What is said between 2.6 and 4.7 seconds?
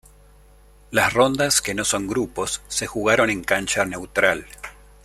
se jugaron en cancha neutral.